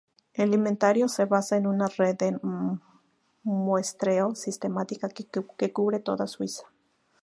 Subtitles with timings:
[0.33, 2.39] El inventario se basa en una red de
[3.43, 6.63] muestreo sistemática que cubre toda Suiza.